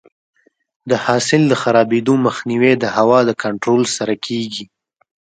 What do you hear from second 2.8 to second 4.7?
هوا د کنټرول سره کیږي.